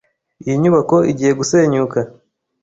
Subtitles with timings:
[0.43, 1.99] Iyi nyubako igiye gusenyuka.